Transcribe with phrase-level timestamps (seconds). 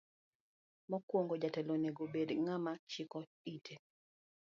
[0.89, 3.19] Mokuongo jatelo onego obed ng'ama chiko
[3.53, 3.75] ite.